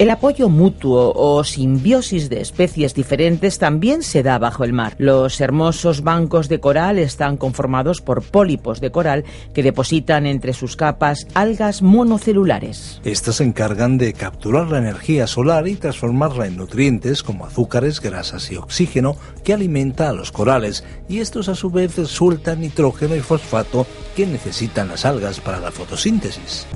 [0.00, 4.94] El apoyo mutuo o simbiosis de especies diferentes también se da bajo el mar.
[4.96, 10.74] Los hermosos bancos de coral están conformados por pólipos de coral que depositan entre sus
[10.74, 13.02] capas algas monocelulares.
[13.04, 18.50] Estas se encargan de capturar la energía solar y transformarla en nutrientes como azúcares, grasas
[18.50, 23.20] y oxígeno que alimenta a los corales y estos a su vez sueltan nitrógeno y
[23.20, 23.86] fosfato
[24.16, 26.66] que necesitan las algas para la fotosíntesis.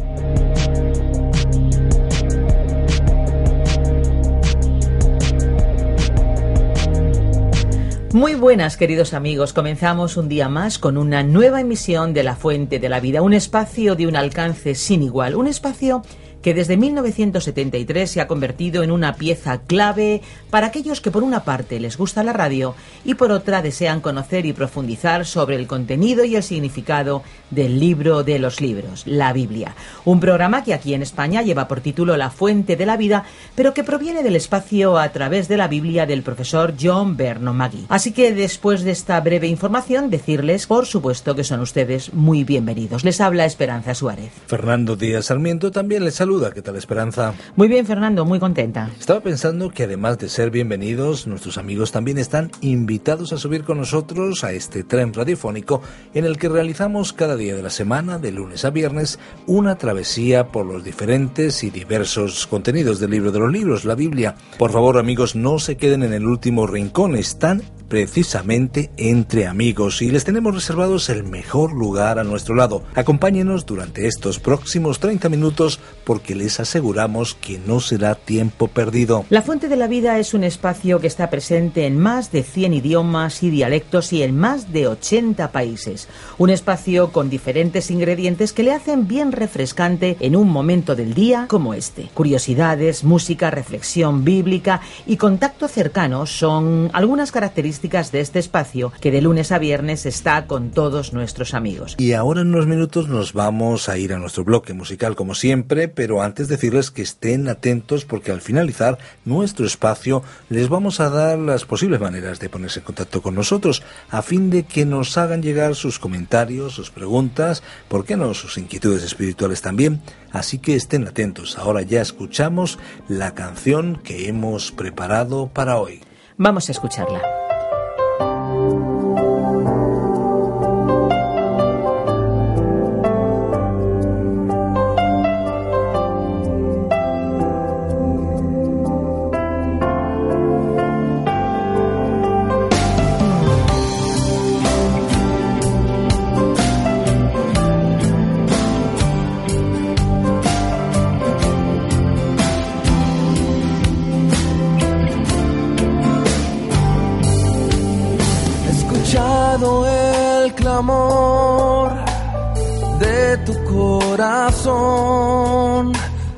[8.14, 9.52] Muy buenas, queridos amigos.
[9.52, 13.32] Comenzamos un día más con una nueva emisión de La Fuente de la Vida, un
[13.32, 16.02] espacio de un alcance sin igual, un espacio
[16.44, 21.42] que desde 1973 se ha convertido en una pieza clave para aquellos que por una
[21.42, 26.22] parte les gusta la radio y por otra desean conocer y profundizar sobre el contenido
[26.22, 29.74] y el significado del libro de los libros, la Biblia.
[30.04, 33.72] Un programa que aquí en España lleva por título La Fuente de la Vida, pero
[33.72, 37.86] que proviene del espacio a través de la Biblia del profesor John Berno Magui.
[37.88, 43.02] Así que después de esta breve información, decirles, por supuesto, que son ustedes muy bienvenidos.
[43.02, 44.30] Les habla Esperanza Suárez.
[44.46, 46.33] Fernando Díaz Sarmiento también les saluda.
[46.34, 47.32] ¿Qué tal, Esperanza?
[47.54, 48.90] Muy bien, Fernando, muy contenta.
[48.98, 53.78] Estaba pensando que además de ser bienvenidos, nuestros amigos también están invitados a subir con
[53.78, 55.80] nosotros a este tren radiofónico
[56.12, 60.48] en el que realizamos cada día de la semana, de lunes a viernes, una travesía
[60.48, 64.34] por los diferentes y diversos contenidos del libro de los libros, la Biblia.
[64.58, 70.10] Por favor, amigos, no se queden en el último rincón, están precisamente entre amigos y
[70.10, 72.82] les tenemos reservados el mejor lugar a nuestro lado.
[72.94, 79.24] Acompáñenos durante estos próximos 30 minutos porque les aseguramos que no será tiempo perdido.
[79.30, 82.74] La Fuente de la Vida es un espacio que está presente en más de 100
[82.74, 86.08] idiomas y dialectos y en más de 80 países.
[86.38, 91.46] Un espacio con diferentes ingredientes que le hacen bien refrescante en un momento del día
[91.48, 92.08] como este.
[92.14, 99.22] Curiosidades, música, reflexión bíblica y contacto cercano son algunas características de este espacio que de
[99.22, 101.96] lunes a viernes está con todos nuestros amigos.
[101.98, 105.88] Y ahora en unos minutos nos vamos a ir a nuestro bloque musical como siempre,
[105.88, 111.38] pero antes decirles que estén atentos porque al finalizar nuestro espacio les vamos a dar
[111.38, 115.42] las posibles maneras de ponerse en contacto con nosotros a fin de que nos hagan
[115.42, 120.02] llegar sus comentarios, sus preguntas, por qué no sus inquietudes espirituales también.
[120.32, 121.58] Así que estén atentos.
[121.58, 126.00] Ahora ya escuchamos la canción que hemos preparado para hoy.
[126.36, 127.43] Vamos a escucharla.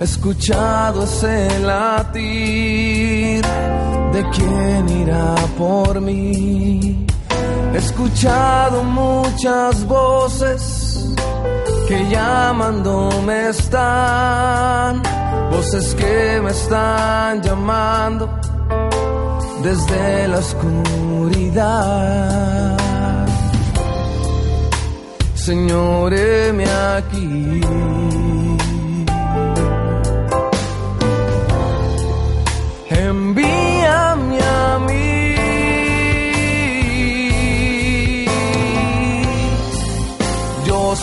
[0.06, 3.44] Escuchado ese latir
[4.12, 7.06] de quién irá por mí.
[7.72, 11.14] He escuchado muchas voces
[11.88, 15.02] que llamándome están,
[15.50, 18.28] voces que me están llamando
[19.62, 21.96] desde la oscuridad.
[25.46, 27.60] Señor, aquí.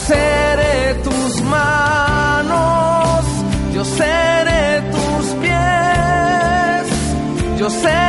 [0.07, 3.25] seré tus manos,
[3.73, 6.85] yo seré tus pies,
[7.59, 8.02] yo seré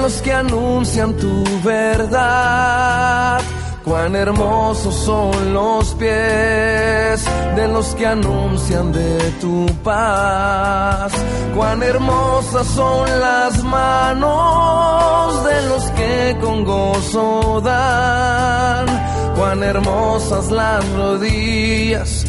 [0.00, 3.40] los que anuncian tu verdad.
[3.84, 7.24] Cuán hermosos son los pies
[7.56, 11.12] de los que anuncian de tu paz.
[11.56, 18.86] Cuán hermosas son las manos de los que con gozo dan.
[19.36, 22.24] Cuán hermosas las rodillas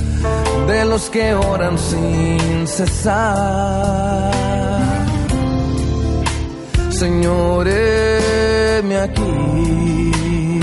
[0.68, 4.00] de los que oran sin cesar.
[7.01, 7.65] Señor,
[8.83, 10.60] me aquí.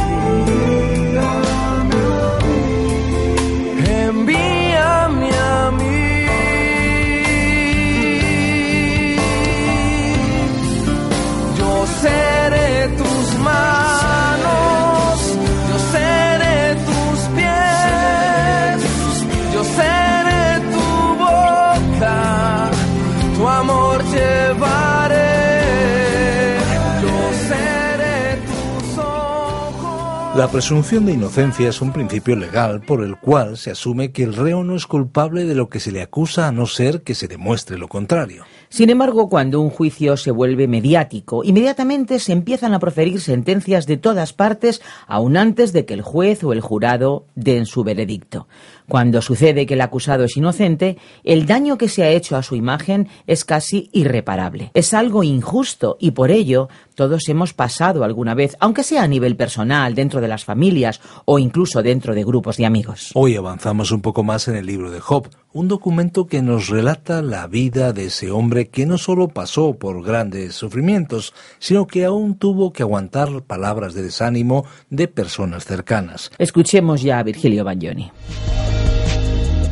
[30.38, 34.34] La presunción de inocencia es un principio legal por el cual se asume que el
[34.34, 37.26] reo no es culpable de lo que se le acusa a no ser que se
[37.26, 38.44] demuestre lo contrario.
[38.68, 43.96] Sin embargo, cuando un juicio se vuelve mediático, inmediatamente se empiezan a proferir sentencias de
[43.96, 48.46] todas partes, aun antes de que el juez o el jurado den su veredicto.
[48.88, 52.56] Cuando sucede que el acusado es inocente, el daño que se ha hecho a su
[52.56, 54.70] imagen es casi irreparable.
[54.72, 59.36] Es algo injusto y por ello todos hemos pasado alguna vez, aunque sea a nivel
[59.36, 63.10] personal, dentro de las familias o incluso dentro de grupos de amigos.
[63.14, 67.20] Hoy avanzamos un poco más en el libro de Job, un documento que nos relata
[67.20, 72.36] la vida de ese hombre que no solo pasó por grandes sufrimientos, sino que aún
[72.38, 76.30] tuvo que aguantar palabras de desánimo de personas cercanas.
[76.38, 78.10] Escuchemos ya a Virgilio Bagnoni.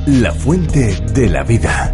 [0.06, 1.92] La fuente de la vida.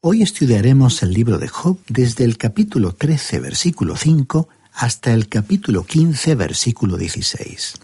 [0.00, 5.84] Hoy estudiaremos el libro de Job desde el capítulo 13, versículo 5, hasta el capítulo
[5.84, 7.74] 15, versículo 16.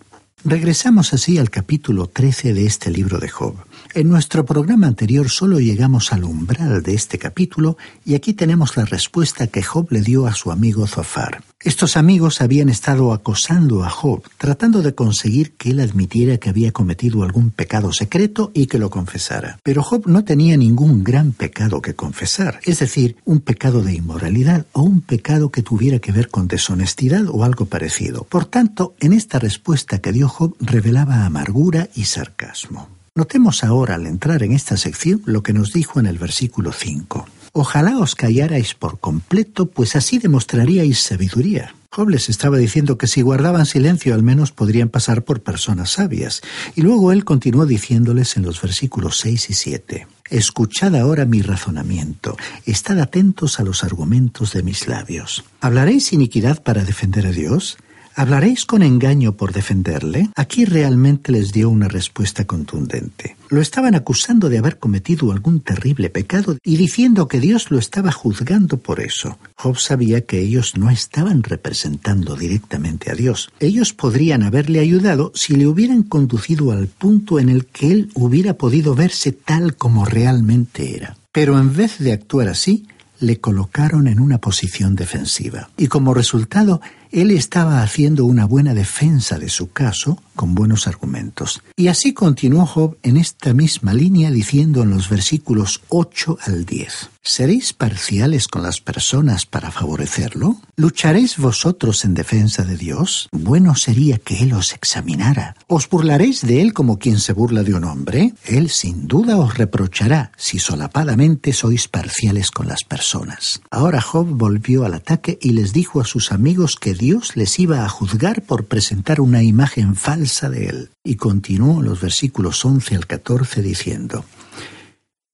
[0.44, 3.55] Regresamos así al capítulo 13 de este libro de Job.
[3.96, 8.85] En nuestro programa anterior solo llegamos al umbral de este capítulo y aquí tenemos la
[8.85, 11.44] respuesta que Job le dio a su amigo Zofar.
[11.61, 16.73] Estos amigos habían estado acosando a Job, tratando de conseguir que él admitiera que había
[16.73, 19.61] cometido algún pecado secreto y que lo confesara.
[19.62, 24.67] Pero Job no tenía ningún gran pecado que confesar, es decir, un pecado de inmoralidad
[24.73, 28.25] o un pecado que tuviera que ver con deshonestidad o algo parecido.
[28.25, 32.88] Por tanto, en esta respuesta que dio Job revelaba amargura y sarcasmo.
[33.16, 37.28] Notemos ahora al entrar en esta sección lo que nos dijo en el versículo 5.
[37.52, 41.76] Ojalá os callarais por completo, pues así demostraríais sabiduría.
[41.90, 46.43] Job les estaba diciendo que si guardaban silencio al menos podrían pasar por personas sabias.
[46.75, 50.06] Y luego él continuó diciéndoles en los versículos 6 y 7.
[50.28, 55.44] Escuchad ahora mi razonamiento, estad atentos a los argumentos de mis labios.
[55.61, 57.76] ¿Hablaréis iniquidad para defender a Dios?
[58.16, 60.31] ¿Hablaréis con engaño por defenderle?
[60.37, 63.37] Aquí realmente les dio una respuesta contundente.
[63.49, 68.12] Lo estaban acusando de haber cometido algún terrible pecado y diciendo que Dios lo estaba
[68.12, 69.37] juzgando por eso.
[69.56, 73.50] Job sabía que ellos no estaban representando directamente a Dios.
[73.58, 78.54] Ellos podrían haberle ayudado si le hubieran conducido al punto en el que él hubiera
[78.54, 81.16] podido verse tal como realmente era.
[81.33, 82.87] Pero en vez de actuar así,
[83.21, 85.71] le colocaron en una posición defensiva.
[85.76, 86.80] Y como resultado,
[87.14, 91.62] él estaba haciendo una buena defensa de su caso con buenos argumentos.
[91.76, 97.11] Y así continuó Job en esta misma línea diciendo en los versículos 8 al 10.
[97.26, 100.56] ¿Seréis parciales con las personas para favorecerlo?
[100.76, 103.30] ¿Lucharéis vosotros en defensa de Dios?
[103.33, 105.56] Bueno sería que Él os examinara.
[105.66, 108.35] ¿Os burlaréis de Él como quien se burla de un hombre?
[108.44, 113.62] Él sin duda os reprochará si solapadamente sois parciales con las personas.
[113.71, 117.84] Ahora Job volvió al ataque y les dijo a sus amigos que Dios les iba
[117.84, 120.90] a juzgar por presentar una imagen falsa de Él.
[121.04, 124.25] Y continuó en los versículos 11 al 14 diciendo,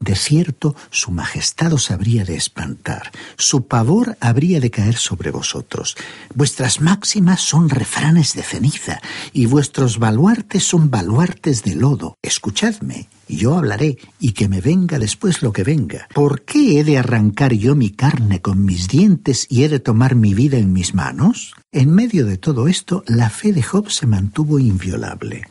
[0.00, 5.95] de cierto, su majestad os habría de espantar, su pavor habría de caer sobre vosotros.
[6.35, 9.02] Vuestras máximas son refranes de ceniza,
[9.35, 12.16] y vuestros baluartes son baluartes de lodo.
[12.23, 16.09] Escuchadme, yo hablaré, y que me venga después lo que venga.
[16.14, 20.14] ¿Por qué he de arrancar yo mi carne con mis dientes y he de tomar
[20.14, 21.52] mi vida en mis manos?
[21.73, 25.47] En medio de todo esto, la fe de Job se mantuvo inviolable.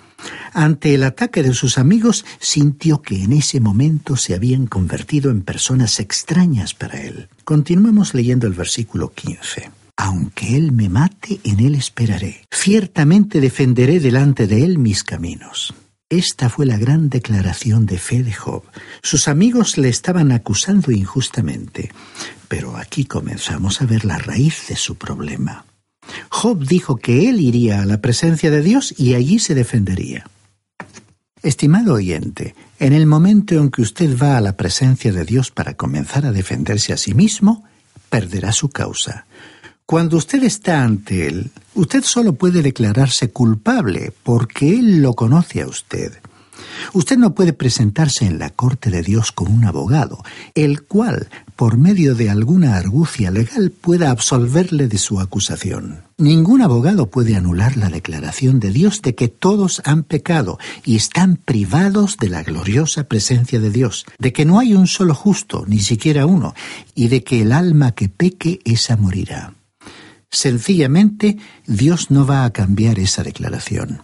[0.54, 5.42] Ante el ataque de sus amigos, sintió que en ese momento se habían convertido en
[5.42, 7.30] personas extrañas para él.
[7.44, 9.72] Continuemos leyendo el versículo 15.
[9.98, 12.46] Aunque él me mate, en él esperaré.
[12.52, 15.74] Ciertamente defenderé delante de él mis caminos.
[16.10, 18.64] Esta fue la gran declaración de fe de Job.
[19.04, 21.92] Sus amigos le estaban acusando injustamente,
[22.48, 25.66] pero aquí comenzamos a ver la raíz de su problema.
[26.30, 30.26] Job dijo que él iría a la presencia de Dios y allí se defendería.
[31.42, 35.76] Estimado oyente, en el momento en que usted va a la presencia de Dios para
[35.76, 37.64] comenzar a defenderse a sí mismo,
[38.10, 39.26] perderá su causa.
[39.86, 45.68] Cuando usted está ante Él, usted solo puede declararse culpable porque Él lo conoce a
[45.68, 46.14] usted.
[46.94, 50.24] Usted no puede presentarse en la corte de Dios con un abogado,
[50.56, 56.04] el cual, por medio de alguna argucia legal, pueda absolverle de su acusación.
[56.18, 61.38] Ningún abogado puede anular la declaración de Dios de que todos han pecado y están
[61.38, 65.80] privados de la gloriosa presencia de Dios, de que no hay un solo justo, ni
[65.80, 66.54] siquiera uno,
[66.96, 69.54] y de que el alma que peque, esa morirá.
[70.32, 74.02] Sencillamente, Dios no va a cambiar esa declaración.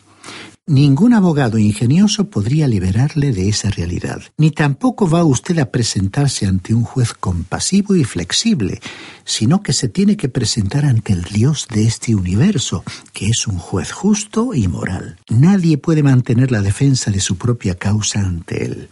[0.68, 6.74] Ningún abogado ingenioso podría liberarle de esa realidad, ni tampoco va usted a presentarse ante
[6.74, 8.82] un juez compasivo y flexible,
[9.26, 13.60] sino que se tiene que presentar ante el Dios de este universo, que es un
[13.60, 15.20] juez justo y moral.
[15.30, 18.90] Nadie puede mantener la defensa de su propia causa ante él.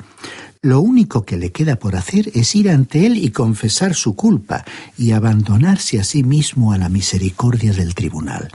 [0.61, 4.63] Lo único que le queda por hacer es ir ante Él y confesar su culpa
[4.97, 8.49] y abandonarse a sí mismo a la misericordia del tribunal.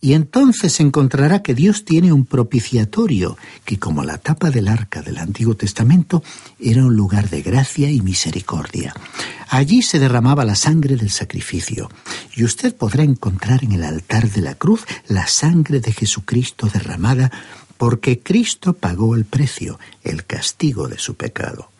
[0.00, 5.18] Y entonces encontrará que Dios tiene un propiciatorio que, como la tapa del arca del
[5.18, 6.22] Antiguo Testamento,
[6.60, 8.94] era un lugar de gracia y misericordia.
[9.48, 11.90] Allí se derramaba la sangre del sacrificio,
[12.34, 17.30] y usted podrá encontrar en el altar de la cruz la sangre de Jesucristo derramada
[17.76, 21.70] porque Cristo pagó el precio, el castigo de su pecado.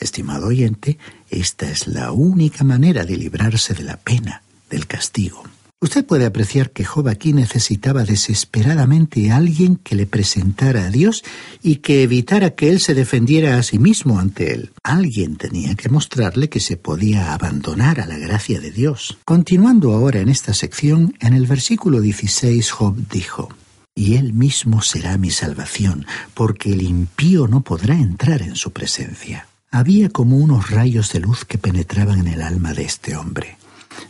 [0.00, 0.98] Estimado oyente,
[1.30, 5.44] esta es la única manera de librarse de la pena, del castigo.
[5.82, 11.24] Usted puede apreciar que Job aquí necesitaba desesperadamente a alguien que le presentara a Dios
[11.60, 14.70] y que evitara que él se defendiera a sí mismo ante él.
[14.84, 19.18] Alguien tenía que mostrarle que se podía abandonar a la gracia de Dios.
[19.24, 23.48] Continuando ahora en esta sección, en el versículo 16 Job dijo,
[23.92, 29.48] y él mismo será mi salvación, porque el impío no podrá entrar en su presencia.
[29.72, 33.58] Había como unos rayos de luz que penetraban en el alma de este hombre.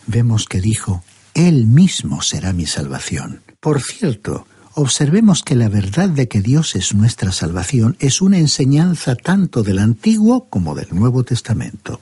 [0.07, 1.03] Vemos que dijo,
[1.35, 3.41] Él mismo será mi salvación.
[3.61, 9.15] Por cierto, observemos que la verdad de que Dios es nuestra salvación es una enseñanza
[9.15, 12.01] tanto del Antiguo como del Nuevo Testamento.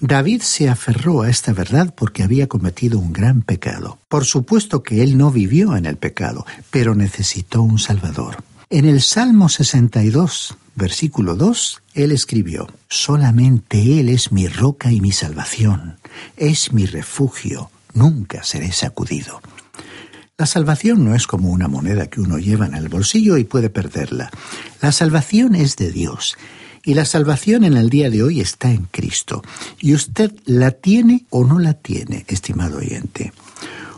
[0.00, 3.98] David se aferró a esta verdad porque había cometido un gran pecado.
[4.08, 8.42] Por supuesto que él no vivió en el pecado, pero necesitó un Salvador.
[8.68, 15.12] En el Salmo 62, versículo 2, él escribió, Solamente Él es mi roca y mi
[15.12, 15.98] salvación,
[16.36, 19.40] es mi refugio, nunca seré sacudido.
[20.38, 23.70] La salvación no es como una moneda que uno lleva en el bolsillo y puede
[23.70, 24.30] perderla.
[24.80, 26.36] La salvación es de Dios
[26.84, 29.42] y la salvación en el día de hoy está en Cristo.
[29.80, 33.32] Y usted la tiene o no la tiene, estimado oyente.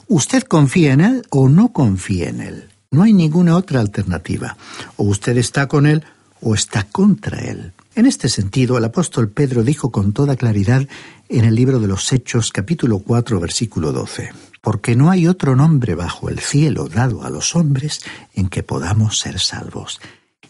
[0.07, 2.69] Usted confía en Él o no confía en Él.
[2.91, 4.57] No hay ninguna otra alternativa.
[4.97, 6.05] O usted está con Él
[6.43, 7.73] o está contra Él.
[7.97, 10.89] En este sentido, el apóstol Pedro dijo con toda claridad
[11.29, 15.95] en el libro de los Hechos capítulo 4 versículo 12, porque no hay otro nombre
[15.95, 18.01] bajo el cielo dado a los hombres
[18.35, 20.01] en que podamos ser salvos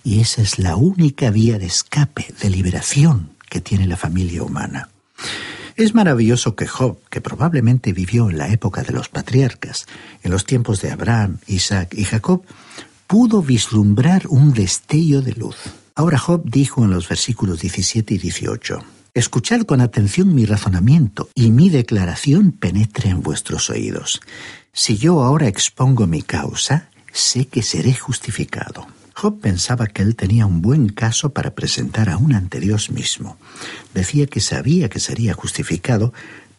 [0.04, 4.90] y esa es la única vía de escape, de liberación que tiene la familia humana.
[5.76, 9.86] Es maravilloso que Job, que probablemente vivió en la época de los patriarcas,
[10.22, 12.44] en los tiempos de Abraham, Isaac y Jacob,
[13.06, 15.56] pudo vislumbrar un destello de luz.
[15.96, 18.80] Ahora Job dijo en los versículos 17 y 18,
[19.14, 24.20] Escuchad con atención mi razonamiento y mi declaración penetre en vuestros oídos.
[24.72, 28.88] Si yo ahora expongo mi causa, sé que seré justificado.
[29.14, 33.36] Job pensaba que él tenía un buen caso para presentar aún ante Dios mismo.
[33.94, 36.12] Decía que sabía que sería justificado,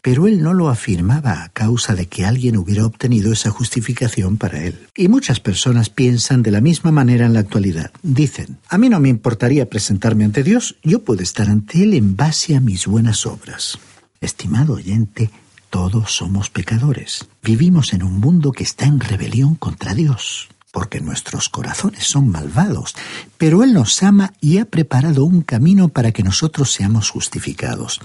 [0.06, 4.62] pero él no lo afirmaba a causa de que alguien hubiera obtenido esa justificación para
[4.62, 4.86] él.
[4.94, 7.90] Y muchas personas piensan de la misma manera en la actualidad.
[8.04, 12.14] Dicen, a mí no me importaría presentarme ante Dios, yo puedo estar ante Él en
[12.14, 13.80] base a mis buenas obras.
[14.20, 15.28] Estimado oyente,
[15.70, 17.26] todos somos pecadores.
[17.42, 22.94] Vivimos en un mundo que está en rebelión contra Dios porque nuestros corazones son malvados,
[23.38, 27.98] pero Él nos ama y ha preparado un camino para que nosotros seamos justificados.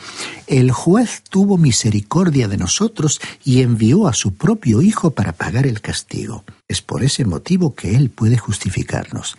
[0.48, 5.82] El juez tuvo misericordia de nosotros y envió a su propio Hijo para pagar el
[5.82, 6.46] castigo.
[6.70, 9.36] Es por ese motivo que Él puede justificarnos.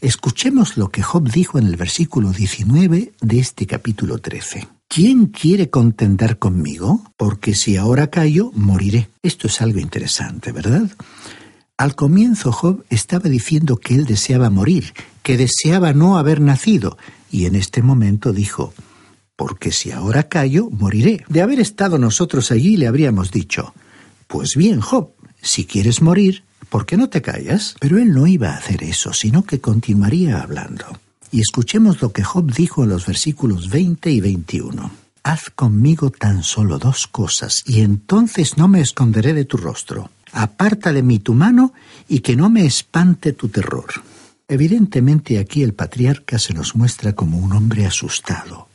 [0.00, 4.68] Escuchemos lo que Job dijo en el versículo 19 de este capítulo 13.
[4.88, 7.02] ¿Quién quiere contender conmigo?
[7.18, 9.10] Porque si ahora callo, moriré.
[9.22, 10.90] Esto es algo interesante, ¿verdad?
[11.80, 16.98] Al comienzo Job estaba diciendo que él deseaba morir, que deseaba no haber nacido,
[17.30, 18.74] y en este momento dijo,
[19.34, 21.24] porque si ahora callo, moriré.
[21.30, 23.72] De haber estado nosotros allí, le habríamos dicho,
[24.26, 27.76] pues bien, Job, si quieres morir, ¿por qué no te callas?
[27.80, 30.84] Pero él no iba a hacer eso, sino que continuaría hablando.
[31.32, 34.90] Y escuchemos lo que Job dijo en los versículos 20 y 21.
[35.22, 40.10] Haz conmigo tan solo dos cosas, y entonces no me esconderé de tu rostro.
[40.32, 41.72] Aparta de mí tu mano,
[42.08, 43.86] y que no me espante tu terror.
[44.48, 48.68] Evidentemente aquí el patriarca se nos muestra como un hombre asustado.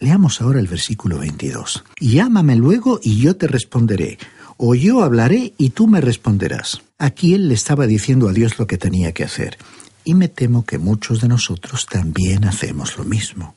[0.00, 1.84] Leamos ahora el versículo 22.
[1.98, 4.18] Llámame luego y yo te responderé,
[4.56, 6.82] o yo hablaré y tú me responderás.
[6.98, 9.58] Aquí él le estaba diciendo a Dios lo que tenía que hacer,
[10.04, 13.56] y me temo que muchos de nosotros también hacemos lo mismo.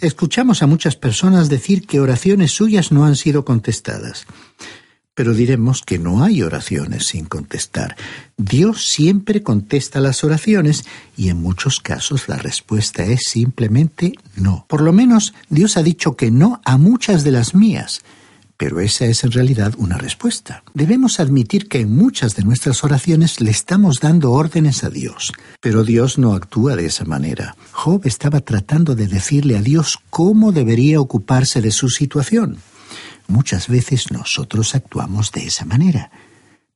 [0.00, 4.26] Escuchamos a muchas personas decir que oraciones suyas no han sido contestadas.
[5.14, 7.96] Pero diremos que no hay oraciones sin contestar.
[8.38, 10.84] Dios siempre contesta las oraciones
[11.18, 14.64] y en muchos casos la respuesta es simplemente no.
[14.68, 18.00] Por lo menos Dios ha dicho que no a muchas de las mías.
[18.56, 20.62] Pero esa es en realidad una respuesta.
[20.72, 25.82] Debemos admitir que en muchas de nuestras oraciones le estamos dando órdenes a Dios, pero
[25.82, 27.56] Dios no actúa de esa manera.
[27.72, 32.58] Job estaba tratando de decirle a Dios cómo debería ocuparse de su situación.
[33.28, 36.10] Muchas veces nosotros actuamos de esa manera.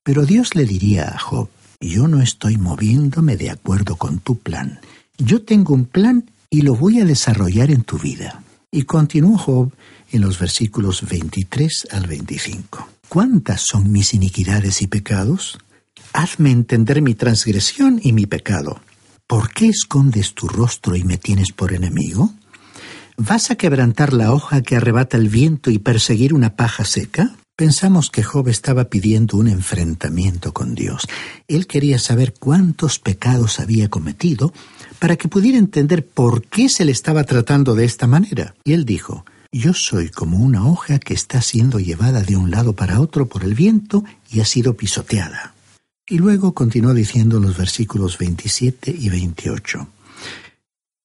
[0.02, 1.48] Pero Dios le diría a Job,
[1.80, 4.80] yo no estoy moviéndome de acuerdo con tu plan.
[5.18, 8.42] Yo tengo un plan y lo voy a desarrollar en tu vida.
[8.70, 9.72] Y continuó Job
[10.12, 12.88] en los versículos 23 al 25.
[13.08, 15.58] ¿Cuántas son mis iniquidades y pecados?
[16.12, 18.80] Hazme entender mi transgresión y mi pecado.
[19.26, 22.32] ¿Por qué escondes tu rostro y me tienes por enemigo?
[23.18, 27.34] ¿Vas a quebrantar la hoja que arrebata el viento y perseguir una paja seca?
[27.56, 31.08] Pensamos que Job estaba pidiendo un enfrentamiento con Dios.
[31.48, 34.52] Él quería saber cuántos pecados había cometido
[34.98, 38.54] para que pudiera entender por qué se le estaba tratando de esta manera.
[38.64, 42.74] Y él dijo, yo soy como una hoja que está siendo llevada de un lado
[42.74, 45.54] para otro por el viento y ha sido pisoteada.
[46.06, 49.88] Y luego continuó diciendo los versículos 27 y 28.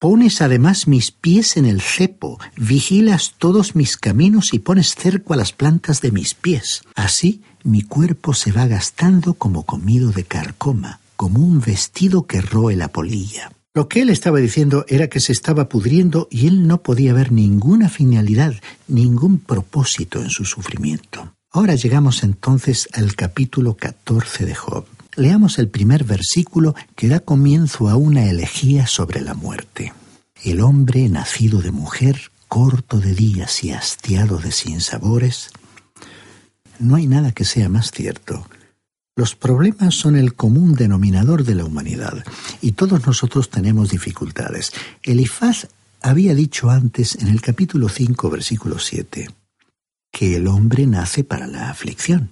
[0.02, 5.36] Pones además mis pies en el cepo, vigilas todos mis caminos y pones cerco a
[5.36, 6.82] las plantas de mis pies.
[6.96, 12.74] Así mi cuerpo se va gastando como comido de carcoma, como un vestido que roe
[12.74, 13.52] la polilla.
[13.74, 17.30] Lo que él estaba diciendo era que se estaba pudriendo y él no podía ver
[17.30, 18.54] ninguna finalidad,
[18.88, 21.32] ningún propósito en su sufrimiento.
[21.52, 24.84] Ahora llegamos entonces al capítulo 14 de Job.
[25.14, 29.92] Leamos el primer versículo que da comienzo a una elegía sobre la muerte.
[30.42, 35.50] El hombre nacido de mujer, corto de días y hastiado de sinsabores.
[36.78, 38.46] No hay nada que sea más cierto.
[39.14, 42.24] Los problemas son el común denominador de la humanidad
[42.62, 44.72] y todos nosotros tenemos dificultades.
[45.02, 45.68] Elifaz
[46.00, 49.28] había dicho antes en el capítulo 5, versículo 7,
[50.10, 52.30] que el hombre nace para la aflicción.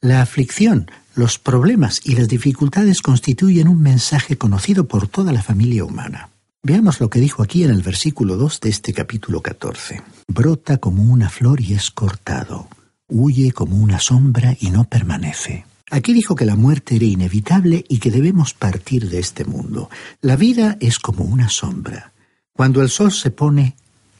[0.00, 5.84] La aflicción los problemas y las dificultades constituyen un mensaje conocido por toda la familia
[5.84, 6.30] humana.
[6.62, 10.02] Veamos lo que dijo aquí en el versículo 2 de este capítulo 14.
[10.28, 12.68] Brota como una flor y es cortado,
[13.08, 15.66] huye como una sombra y no permanece.
[15.90, 19.90] Aquí dijo que la muerte era inevitable y que debemos partir de este mundo.
[20.22, 22.12] La vida es como una sombra.
[22.56, 23.76] Cuando el sol se pone,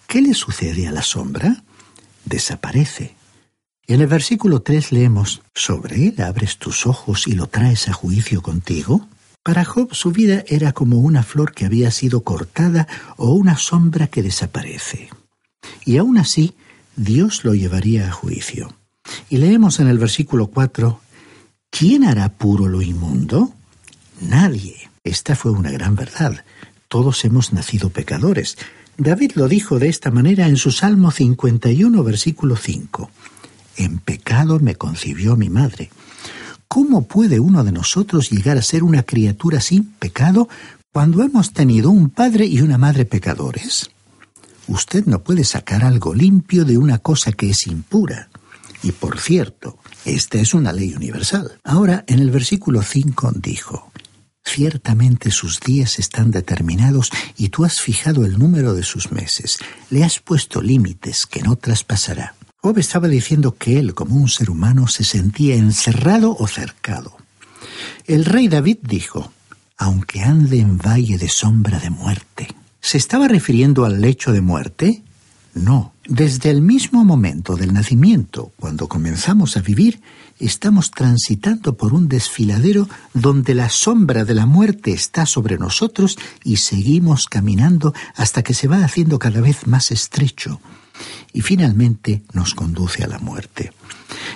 [0.06, 1.64] ¿qué le sucede a la sombra?
[2.24, 3.16] Desaparece.
[3.86, 8.40] En el versículo 3 leemos, ¿Sobre él abres tus ojos y lo traes a juicio
[8.40, 9.06] contigo?
[9.42, 14.06] Para Job su vida era como una flor que había sido cortada o una sombra
[14.06, 15.10] que desaparece.
[15.84, 16.54] Y aún así,
[16.96, 18.74] Dios lo llevaría a juicio.
[19.28, 20.98] Y leemos en el versículo 4,
[21.68, 23.52] ¿quién hará puro lo inmundo?
[24.22, 24.88] Nadie.
[25.02, 26.42] Esta fue una gran verdad.
[26.88, 28.56] Todos hemos nacido pecadores.
[28.96, 33.10] David lo dijo de esta manera en su Salmo 51, versículo 5.
[33.76, 35.90] En pecado me concibió mi madre.
[36.68, 40.48] ¿Cómo puede uno de nosotros llegar a ser una criatura sin pecado
[40.92, 43.90] cuando hemos tenido un padre y una madre pecadores?
[44.66, 48.28] Usted no puede sacar algo limpio de una cosa que es impura.
[48.82, 51.58] Y por cierto, esta es una ley universal.
[51.64, 53.92] Ahora, en el versículo 5 dijo,
[54.44, 59.58] Ciertamente sus días están determinados y tú has fijado el número de sus meses.
[59.90, 62.34] Le has puesto límites que no traspasará.
[62.64, 67.14] Job estaba diciendo que él, como un ser humano, se sentía encerrado o cercado.
[68.06, 69.30] El rey David dijo,
[69.76, 72.48] aunque ande en valle de sombra de muerte.
[72.80, 75.02] ¿Se estaba refiriendo al lecho de muerte?
[75.52, 80.00] No, desde el mismo momento del nacimiento, cuando comenzamos a vivir,
[80.38, 86.56] estamos transitando por un desfiladero donde la sombra de la muerte está sobre nosotros y
[86.56, 90.62] seguimos caminando hasta que se va haciendo cada vez más estrecho
[91.32, 93.72] y finalmente nos conduce a la muerte.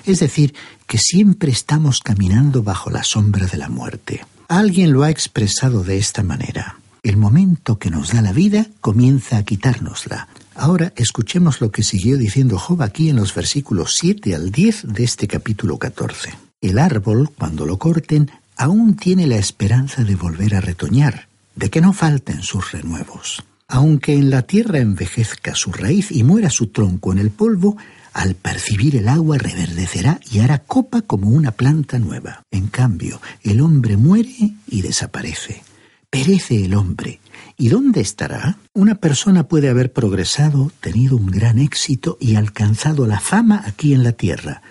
[0.05, 0.55] Es decir,
[0.87, 4.25] que siempre estamos caminando bajo la sombra de la muerte.
[4.49, 6.79] Alguien lo ha expresado de esta manera.
[7.03, 10.29] El momento que nos da la vida comienza a quitárnosla.
[10.55, 15.05] Ahora escuchemos lo que siguió diciendo Job aquí en los versículos 7 al 10 de
[15.05, 16.33] este capítulo 14.
[16.61, 21.81] El árbol, cuando lo corten, aún tiene la esperanza de volver a retoñar, de que
[21.81, 23.44] no falten sus renuevos.
[23.68, 27.76] Aunque en la tierra envejezca su raíz y muera su tronco en el polvo,
[28.14, 32.42] al percibir el agua reverdecerá y hará copa como una planta nueva.
[32.50, 35.62] En cambio, el hombre muere y desaparece.
[36.11, 37.20] Perece el hombre.
[37.59, 38.57] ¿Y dónde estará?
[38.72, 44.02] Una persona puede haber progresado, tenido un gran éxito y alcanzado la fama aquí en
[44.02, 44.62] la tierra,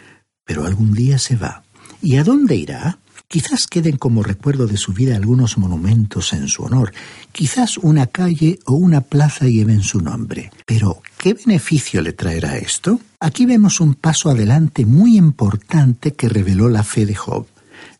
[0.43, 1.63] pero algún día se va.
[2.01, 2.97] ¿Y a dónde irá?
[3.29, 6.93] Quizás queden como recuerdo de su vida algunos monumentos en su honor,
[7.31, 10.51] quizás una calle o una plaza lleven su nombre.
[10.65, 13.01] Pero, ¿qué beneficio le traerá esto?
[13.19, 17.47] Aquí vemos un paso adelante muy importante que reveló la fe de Job.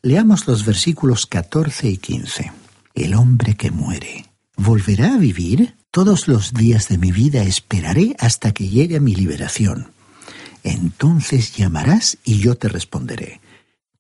[0.02, 2.52] Leamos los versículos 14 y 15
[2.98, 4.26] el hombre que muere.
[4.56, 5.76] ¿Volverá a vivir?
[5.92, 9.92] Todos los días de mi vida esperaré hasta que llegue mi liberación.
[10.64, 13.40] Entonces llamarás y yo te responderé.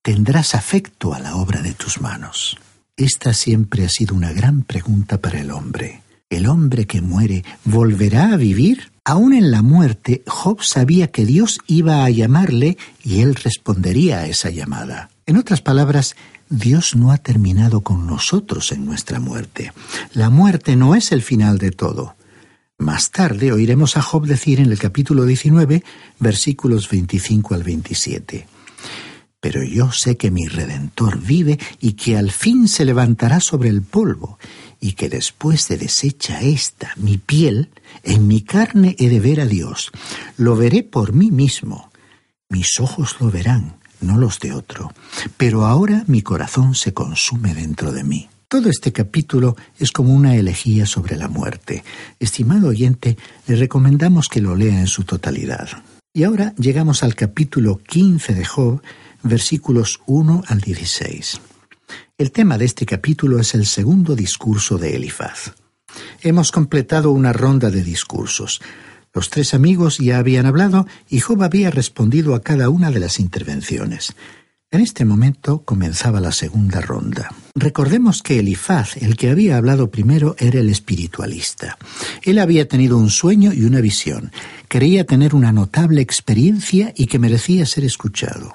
[0.08, 2.58] Tendrás afecto a la obra de tus manos.
[2.96, 6.02] Esta siempre ha sido una gran pregunta para el hombre.
[6.30, 8.94] ¿El hombre que muere volverá a vivir?
[9.04, 14.28] Aún en la muerte, Job sabía que Dios iba a llamarle y él respondería a
[14.28, 15.10] esa llamada.
[15.26, 16.16] En otras palabras,
[16.50, 19.74] Dios no ha terminado con nosotros en nuestra muerte.
[20.14, 22.16] La muerte no es el final de todo.
[22.78, 25.84] Más tarde oiremos a Job decir en el capítulo 19,
[26.18, 28.48] versículos 25 al 27.
[29.48, 33.82] Pero yo sé que mi Redentor vive y que al fin se levantará sobre el
[33.82, 34.40] polvo,
[34.82, 37.70] y que después de deshecha esta, mi piel,
[38.04, 39.94] en mi carne he de ver a Dios.
[40.36, 41.90] Lo veré por mí mismo.
[42.50, 44.92] Mis ojos lo verán no los de otro.
[45.38, 48.28] Pero ahora mi corazón se consume dentro de mí.
[48.50, 51.86] Todo este capítulo es como una elegía sobre la muerte.
[52.20, 55.70] Estimado oyente, le recomendamos que lo lea en su totalidad.
[56.14, 58.82] Y ahora llegamos al capítulo 15 de Job,
[59.24, 61.42] versículos 1 al 16.
[62.18, 65.54] El tema de este capítulo es el segundo discurso de Elifaz.
[66.22, 68.62] Hemos completado una ronda de discursos.
[69.14, 73.20] Los tres amigos ya habían hablado y Job había respondido a cada una de las
[73.20, 74.16] intervenciones.
[74.70, 77.34] En este momento comenzaba la segunda ronda.
[77.56, 81.78] Recordemos que Elifaz, el que había hablado primero, era el espiritualista.
[82.24, 84.32] Él había tenido un sueño y una visión.
[84.68, 88.52] Creía tener una notable experiencia y que merecía ser escuchado.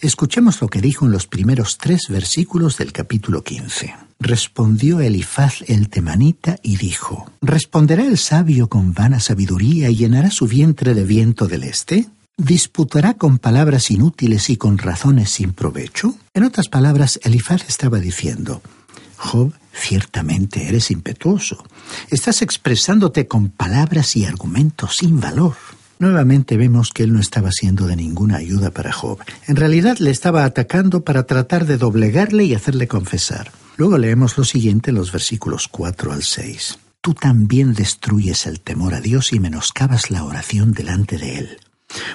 [0.00, 3.94] Escuchemos lo que dijo en los primeros tres versículos del capítulo 15.
[4.18, 10.46] Respondió Elifaz el temanita y dijo, ¿Responderá el sabio con vana sabiduría y llenará su
[10.46, 12.08] vientre de viento del este?
[12.36, 16.14] ¿Disputará con palabras inútiles y con razones sin provecho?
[16.34, 18.62] En otras palabras, Elifaz estaba diciendo,
[19.16, 21.62] Job, ciertamente eres impetuoso.
[22.08, 25.54] Estás expresándote con palabras y argumentos sin valor.
[26.00, 29.18] Nuevamente vemos que él no estaba siendo de ninguna ayuda para Job.
[29.46, 33.52] En realidad le estaba atacando para tratar de doblegarle y hacerle confesar.
[33.76, 36.78] Luego leemos lo siguiente en los versículos 4 al 6.
[37.02, 41.58] Tú también destruyes el temor a Dios y menoscabas la oración delante de Él.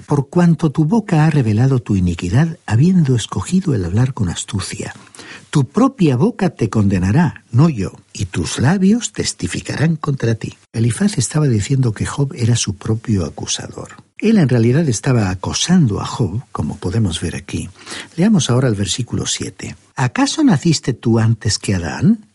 [0.07, 4.95] Por cuanto tu boca ha revelado tu iniquidad, habiendo escogido el hablar con astucia.
[5.55, 10.57] Tu propia boca te condenará, no yo, y tus labios testificarán contra ti.
[10.73, 14.03] Elifaz estaba diciendo que Job era su propio acusador.
[14.17, 17.69] Él en realidad estaba acosando a Job, como podemos ver aquí.
[18.17, 19.77] Leamos ahora el versículo 7.
[19.95, 22.25] ¿Acaso naciste tú antes que Adán?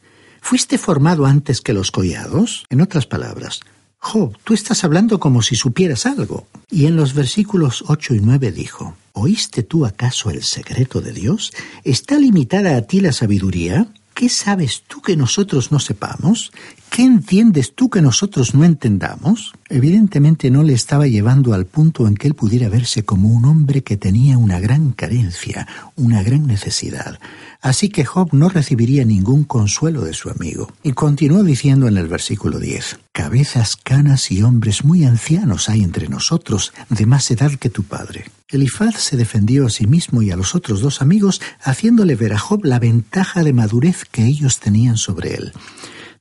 [0.40, 2.64] ¿Fuiste formado antes que los collados?
[2.70, 3.60] En otras palabras,
[3.98, 6.46] Job, tú estás hablando como si supieras algo.
[6.70, 11.52] Y en los versículos 8 y 9 dijo, ¿Oíste tú acaso el secreto de Dios?
[11.84, 13.86] ¿Está limitada a ti la sabiduría?
[14.14, 16.52] ¿Qué sabes tú que nosotros no sepamos?
[17.00, 19.54] ¿Qué entiendes tú que nosotros no entendamos?
[19.70, 23.82] Evidentemente no le estaba llevando al punto en que él pudiera verse como un hombre
[23.82, 27.18] que tenía una gran carencia, una gran necesidad.
[27.62, 30.70] Así que Job no recibiría ningún consuelo de su amigo.
[30.82, 36.06] Y continuó diciendo en el versículo 10, Cabezas canas y hombres muy ancianos hay entre
[36.06, 38.26] nosotros, de más edad que tu padre.
[38.50, 42.38] Elifaz se defendió a sí mismo y a los otros dos amigos, haciéndole ver a
[42.38, 45.54] Job la ventaja de madurez que ellos tenían sobre él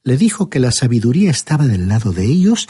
[0.04, 2.68] le dijo que la sabiduría estaba del lado de ellos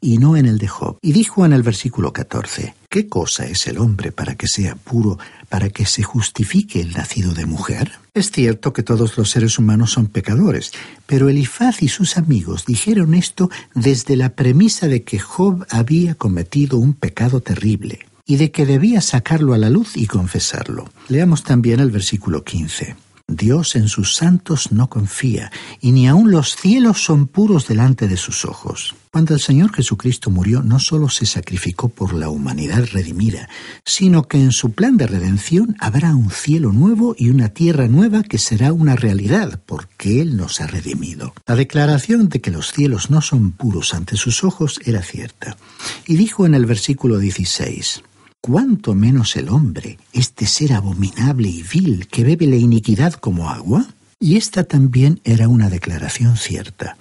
[0.00, 0.98] y no en el de Job.
[1.02, 5.18] Y dijo en el versículo 14, ¿qué cosa es el hombre para que sea puro,
[5.48, 7.92] para que se justifique el nacido de mujer?
[8.14, 10.72] Es cierto que todos los seres humanos son pecadores,
[11.06, 16.78] pero Elifaz y sus amigos dijeron esto desde la premisa de que Job había cometido
[16.78, 20.90] un pecado terrible y de que debía sacarlo a la luz y confesarlo.
[21.08, 23.07] Leamos también el versículo 15.
[23.30, 28.16] Dios en sus santos no confía, y ni aun los cielos son puros delante de
[28.16, 28.94] sus ojos.
[29.12, 33.48] Cuando el Señor Jesucristo murió, no solo se sacrificó por la humanidad redimida,
[33.84, 38.22] sino que en su plan de redención habrá un cielo nuevo y una tierra nueva
[38.22, 41.34] que será una realidad, porque Él nos ha redimido.
[41.46, 45.58] La declaración de que los cielos no son puros ante sus ojos era cierta.
[46.06, 48.02] Y dijo en el versículo 16,
[48.40, 53.86] cuánto menos el hombre, este ser abominable y vil que bebe la iniquidad como agua?
[54.20, 56.96] Y esta también era una declaración cierta.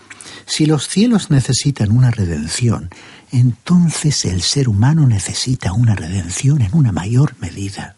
[0.46, 2.90] Si los cielos necesitan una redención,
[3.32, 7.96] entonces el ser humano necesita una redención en una mayor medida.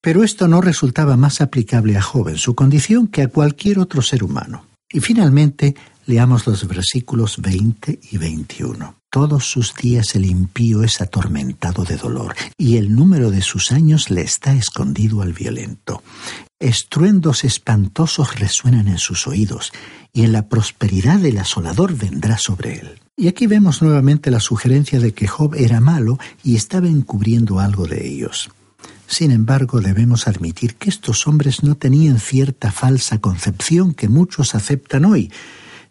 [0.00, 4.02] Pero esto no resultaba más aplicable a Job en su condición que a cualquier otro
[4.02, 4.66] ser humano.
[4.90, 5.74] Y finalmente,
[6.06, 8.97] leamos los versículos 20 y 21.
[9.10, 14.10] Todos sus días el impío es atormentado de dolor, y el número de sus años
[14.10, 16.02] le está escondido al violento.
[16.60, 19.72] Estruendos espantosos resuenan en sus oídos,
[20.12, 23.00] y en la prosperidad el asolador vendrá sobre él.
[23.16, 27.86] Y aquí vemos nuevamente la sugerencia de que Job era malo y estaba encubriendo algo
[27.86, 28.50] de ellos.
[29.06, 35.06] Sin embargo, debemos admitir que estos hombres no tenían cierta falsa concepción que muchos aceptan
[35.06, 35.32] hoy,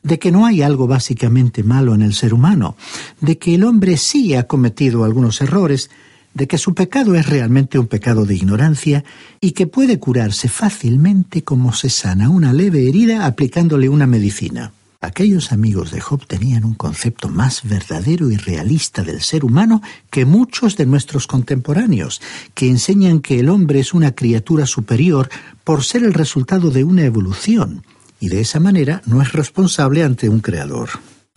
[0.08, 2.78] de que no hay algo básicamente malo en el ser humano,
[3.20, 5.90] de que el hombre sí ha cometido algunos errores,
[6.34, 9.04] de que su pecado es realmente un pecado de ignorancia
[9.42, 14.72] y que puede curarse fácilmente como se sana una leve herida aplicándole una medicina.
[15.02, 20.26] Aquellos amigos de Job tenían un concepto más verdadero y realista del ser humano que
[20.26, 22.22] muchos de nuestros contemporáneos,
[22.54, 25.30] que enseñan que el hombre es una criatura superior
[25.64, 27.84] por ser el resultado de una evolución,
[28.20, 30.90] y de esa manera no es responsable ante un creador.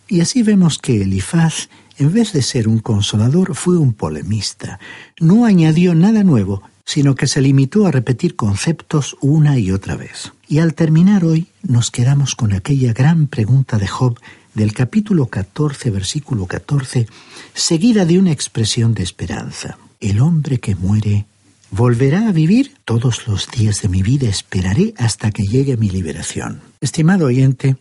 [0.08, 4.80] Y así vemos que Elifaz, en vez de ser un consolador, fue un polemista.
[5.20, 10.32] No añadió nada nuevo, sino que se limitó a repetir conceptos una y otra vez.
[10.48, 14.18] Y al terminar hoy nos quedamos con aquella gran pregunta de Job
[14.54, 17.06] del capítulo 14, versículo 14,
[17.54, 19.78] seguida de una expresión de esperanza.
[20.00, 21.26] El hombre que muere
[21.70, 22.74] ¿Volverá a vivir?
[22.84, 26.60] Todos los días de mi vida esperaré hasta que llegue mi liberación.
[26.80, 27.76] Estimado oyente,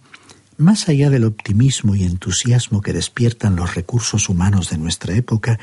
[0.57, 5.57] más allá del optimismo y entusiasmo que despiertan los recursos humanos de nuestra época,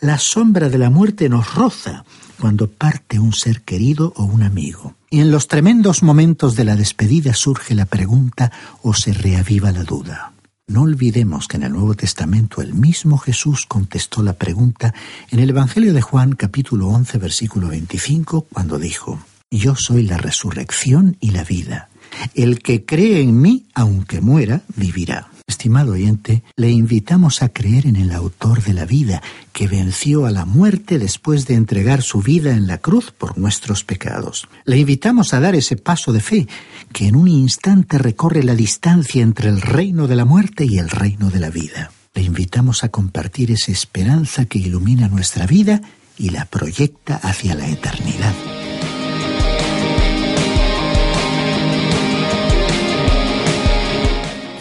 [0.00, 2.04] la sombra de la muerte nos roza
[2.38, 4.94] cuando parte un ser querido o un amigo.
[5.10, 9.82] Y en los tremendos momentos de la despedida surge la pregunta o se reaviva la
[9.82, 10.31] duda.
[10.72, 14.94] No olvidemos que en el Nuevo Testamento el mismo Jesús contestó la pregunta
[15.30, 19.18] en el Evangelio de Juan capítulo 11 versículo 25 cuando dijo,
[19.50, 21.90] Yo soy la resurrección y la vida.
[22.32, 25.31] El que cree en mí, aunque muera, vivirá.
[25.46, 30.30] Estimado oyente, le invitamos a creer en el autor de la vida, que venció a
[30.30, 34.48] la muerte después de entregar su vida en la cruz por nuestros pecados.
[34.64, 36.48] Le invitamos a dar ese paso de fe,
[36.92, 40.88] que en un instante recorre la distancia entre el reino de la muerte y el
[40.88, 41.92] reino de la vida.
[42.14, 45.80] Le invitamos a compartir esa esperanza que ilumina nuestra vida
[46.18, 48.34] y la proyecta hacia la eternidad.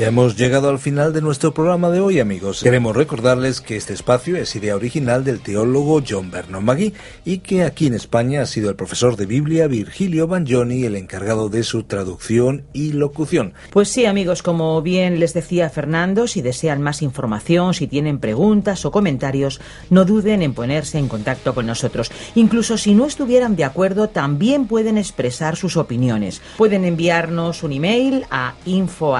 [0.01, 2.63] Ya hemos llegado al final de nuestro programa de hoy, amigos.
[2.63, 7.63] Queremos recordarles que este espacio es idea original del teólogo John Vernon Magui y que
[7.63, 11.83] aquí en España ha sido el profesor de Biblia Virgilio Bagnoni el encargado de su
[11.83, 13.53] traducción y locución.
[13.69, 18.83] Pues sí, amigos, como bien les decía Fernando, si desean más información, si tienen preguntas
[18.85, 19.61] o comentarios,
[19.91, 22.11] no duden en ponerse en contacto con nosotros.
[22.33, 26.41] Incluso si no estuvieran de acuerdo, también pueden expresar sus opiniones.
[26.57, 29.15] Pueden enviarnos un email a info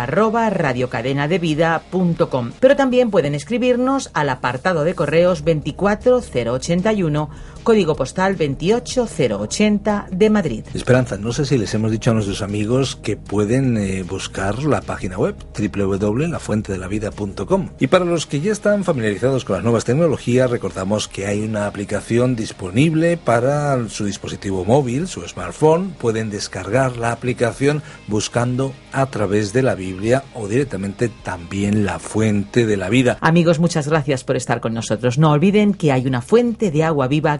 [0.71, 2.51] radiocadenadevida.com.
[2.59, 7.29] Pero también pueden escribirnos al apartado de correos 24081
[7.63, 10.63] código postal 28080 de Madrid.
[10.73, 14.81] Esperanza, no sé si les hemos dicho a nuestros amigos que pueden eh, buscar la
[14.81, 17.69] página web www.lafuentedelavida.com.
[17.79, 21.67] Y para los que ya están familiarizados con las nuevas tecnologías, recordamos que hay una
[21.67, 25.91] aplicación disponible para su dispositivo móvil, su smartphone.
[25.91, 32.65] Pueden descargar la aplicación buscando a través de la Biblia o directamente también la fuente
[32.65, 33.17] de la vida.
[33.21, 35.17] Amigos, muchas gracias por estar con nosotros.
[35.17, 37.39] No olviden que hay una fuente de agua viva